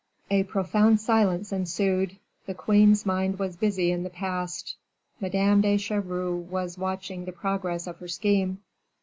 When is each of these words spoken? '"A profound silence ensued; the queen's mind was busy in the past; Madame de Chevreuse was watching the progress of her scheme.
'"A 0.31 0.41
profound 0.45 0.99
silence 0.99 1.51
ensued; 1.51 2.17
the 2.47 2.55
queen's 2.55 3.05
mind 3.05 3.37
was 3.37 3.55
busy 3.55 3.91
in 3.91 4.01
the 4.01 4.09
past; 4.09 4.75
Madame 5.19 5.61
de 5.61 5.77
Chevreuse 5.77 6.49
was 6.49 6.75
watching 6.75 7.25
the 7.25 7.31
progress 7.31 7.85
of 7.85 7.97
her 7.97 8.07
scheme. 8.07 8.63